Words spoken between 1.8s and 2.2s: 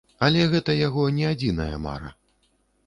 мара.